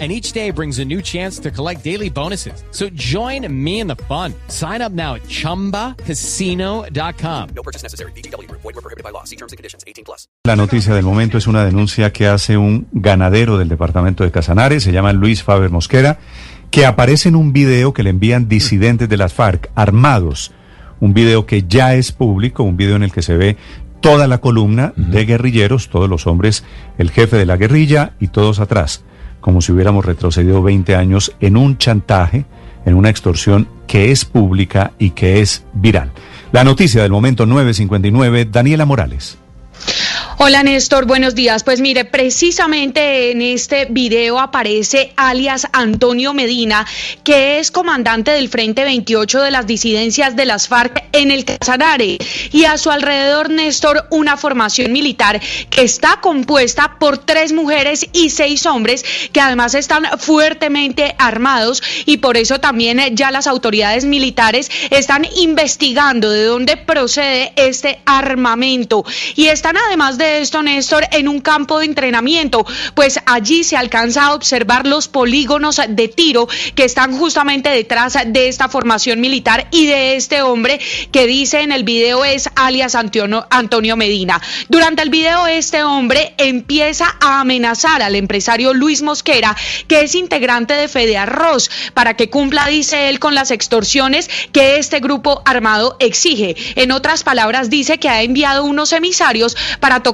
[0.00, 2.64] And each day brings a new chance to collect daily bonuses.
[2.72, 4.34] So join me in the fun.
[4.48, 7.48] Sign up now at chumbacasino.com.
[7.54, 8.10] No purchase necessary.
[8.16, 8.50] BGW.
[8.50, 9.22] Void were prohibited by law.
[9.22, 9.84] See terms and conditions.
[9.86, 10.26] 18 plus.
[10.44, 14.80] La noticia del momento es una denuncia que hace un ganadero del departamento de Casanare,
[14.80, 16.18] se llama Luis Faber Mosquera,
[16.70, 20.50] que aparece en un video que le envían disidentes de las FARC armados.
[20.98, 23.56] Un video que ya es público, un video en el que se ve
[24.00, 26.64] toda la columna de guerrilleros, todos los hombres,
[26.98, 29.02] el jefe de la guerrilla y todos atrás,
[29.44, 32.46] como si hubiéramos retrocedido 20 años en un chantaje,
[32.86, 36.12] en una extorsión que es pública y que es viral.
[36.50, 39.36] La noticia del momento 959, Daniela Morales.
[40.36, 41.62] Hola Néstor, buenos días.
[41.62, 46.84] Pues mire, precisamente en este video aparece alias Antonio Medina,
[47.22, 52.18] que es comandante del Frente 28 de las disidencias de las FARC en el Casanare.
[52.50, 58.30] Y a su alrededor, Néstor, una formación militar que está compuesta por tres mujeres y
[58.30, 64.68] seis hombres, que además están fuertemente armados y por eso también ya las autoridades militares
[64.90, 69.04] están investigando de dónde procede este armamento.
[69.36, 74.24] Y están además de esto, Néstor, en un campo de entrenamiento, pues allí se alcanza
[74.24, 79.86] a observar los polígonos de tiro que están justamente detrás de esta formación militar y
[79.86, 80.80] de este hombre
[81.12, 84.40] que dice en el video es alias Antonio, Antonio Medina.
[84.68, 89.56] Durante el video este hombre empieza a amenazar al empresario Luis Mosquera,
[89.88, 94.78] que es integrante de Fede Arroz, para que cumpla, dice él, con las extorsiones que
[94.78, 96.56] este grupo armado exige.
[96.76, 100.13] En otras palabras, dice que ha enviado unos emisarios para tocar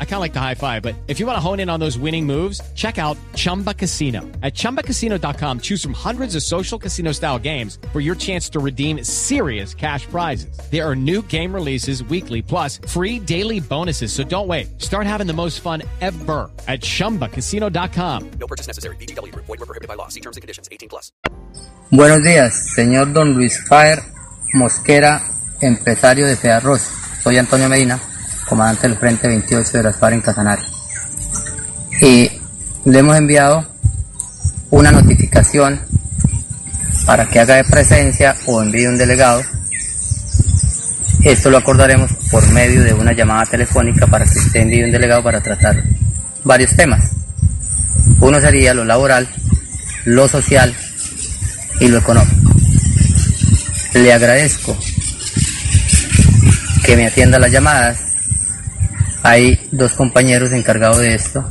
[0.00, 1.78] I kind of like the high five, but if you want to hone in on
[1.80, 4.20] those winning moves, check out Chumba Casino.
[4.42, 9.04] At chumbacasino.com, choose from hundreds of social casino style games for your chance to redeem
[9.04, 10.58] serious cash prizes.
[10.70, 14.12] There are new game releases weekly, plus free daily bonuses.
[14.12, 14.80] So don't wait.
[14.80, 18.30] Start having the most fun ever at chumbacasino.com.
[18.40, 18.96] No purchase necessary.
[18.96, 19.34] BGW.
[19.34, 20.08] Void were prohibited by law.
[20.08, 20.68] See terms and conditions.
[20.72, 21.12] 18 plus.
[21.90, 24.02] Buenos días, señor don Luis Faer
[24.54, 25.22] Mosquera,
[25.60, 26.82] empresario de Fearroz.
[27.22, 28.00] Soy Antonio Medina,
[28.46, 30.62] comandante del Frente 28 de las FARC en Casanare.
[32.00, 32.30] Y
[32.84, 33.66] le hemos enviado
[34.70, 35.80] una notificación
[37.04, 39.42] para que haga de presencia o envíe un delegado.
[41.22, 45.22] Esto lo acordaremos por medio de una llamada telefónica para que usted envíe un delegado
[45.22, 45.82] para tratar
[46.44, 47.10] varios temas.
[48.20, 49.28] Uno sería lo laboral,
[50.04, 50.74] lo social
[51.80, 52.54] y lo económico.
[53.94, 54.76] Le agradezco
[56.84, 58.05] que me atienda las llamadas.
[59.26, 61.44] Hay dos compañeros encargados de esto,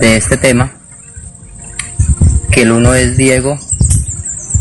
[0.00, 0.72] de este tema,
[2.50, 3.56] que el uno es Diego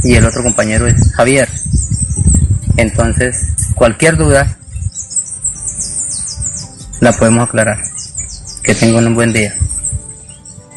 [0.03, 1.49] y el otro compañero es Javier.
[2.77, 4.55] Entonces, cualquier duda
[6.99, 7.81] la podemos aclarar.
[8.61, 9.55] Que tengan un buen día.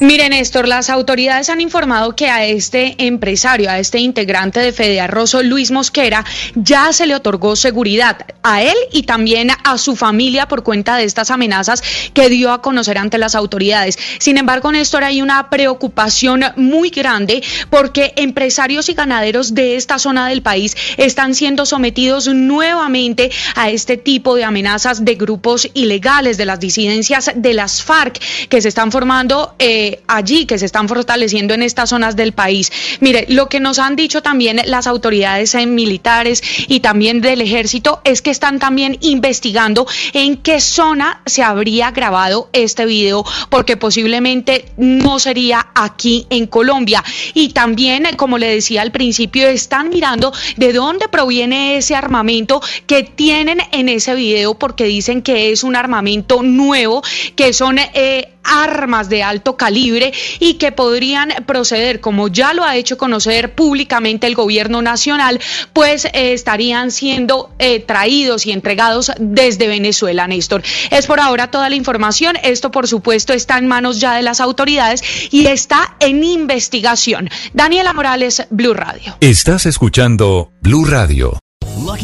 [0.00, 5.00] Mire, Néstor, las autoridades han informado que a este empresario, a este integrante de Fede
[5.00, 10.46] Arrozo, Luis Mosquera, ya se le otorgó seguridad a él y también a su familia
[10.46, 11.82] por cuenta de estas amenazas
[12.14, 13.98] que dio a conocer ante las autoridades.
[14.20, 20.28] Sin embargo, Néstor, hay una preocupación muy grande porque empresarios y ganaderos de esta zona
[20.28, 26.44] del país están siendo sometidos nuevamente a este tipo de amenazas de grupos ilegales, de
[26.44, 29.56] las disidencias de las FARC que se están formando.
[29.58, 32.70] Eh, allí, que se están fortaleciendo en estas zonas del país.
[33.00, 38.00] Mire, lo que nos han dicho también las autoridades eh, militares y también del ejército
[38.04, 44.66] es que están también investigando en qué zona se habría grabado este video, porque posiblemente
[44.76, 47.02] no sería aquí en Colombia.
[47.34, 53.02] Y también, como le decía al principio, están mirando de dónde proviene ese armamento que
[53.02, 57.02] tienen en ese video, porque dicen que es un armamento nuevo,
[57.36, 57.78] que son...
[57.78, 63.54] Eh, armas de alto calibre y que podrían proceder, como ya lo ha hecho conocer
[63.54, 65.40] públicamente el gobierno nacional,
[65.72, 70.62] pues eh, estarían siendo eh, traídos y entregados desde Venezuela, Néstor.
[70.90, 72.36] Es por ahora toda la información.
[72.42, 77.30] Esto, por supuesto, está en manos ya de las autoridades y está en investigación.
[77.52, 79.16] Daniela Morales, Blue Radio.
[79.20, 81.38] Estás escuchando Blue Radio.